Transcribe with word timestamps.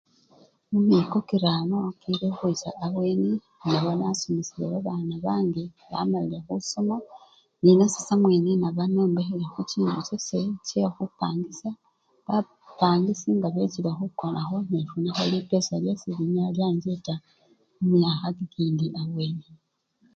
Mumiko 0.71 1.17
kirano 1.27 1.77
kilikhukhwicha 2.01 2.69
atayi, 2.85 3.29
enaba 3.65 3.91
nasomesile 3.99 4.65
babana 4.73 5.15
bange 5.25 5.63
bamalile 5.91 6.37
khusoma 6.45 6.95
nenase 7.63 7.99
samwene 8.07 8.49
inaba 8.55 8.83
nombekhilekho 8.93 9.61
chinju 9.69 10.01
chase 10.07 10.39
chekhupangisya, 10.67 11.71
bapangisyi 12.27 13.29
nga 13.37 13.49
bechile 13.55 13.89
khukonamo, 13.99 14.57
nefunakho 14.71 15.23
lipesa 15.33 15.73
lyase 15.83 16.07
linyala 16.17 16.49
lyancheta 16.55 17.13
mumyakha 17.79 18.27
kikindi 18.37 18.85
abweni. 19.01 19.47